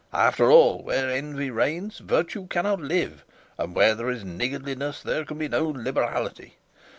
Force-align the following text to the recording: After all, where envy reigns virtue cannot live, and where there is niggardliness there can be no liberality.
After 0.13 0.49
all, 0.49 0.81
where 0.83 1.11
envy 1.11 1.51
reigns 1.51 1.99
virtue 1.99 2.47
cannot 2.47 2.79
live, 2.81 3.23
and 3.59 3.75
where 3.75 3.93
there 3.93 4.09
is 4.09 4.23
niggardliness 4.23 5.03
there 5.03 5.23
can 5.23 5.37
be 5.37 5.47
no 5.47 5.67
liberality. 5.69 6.57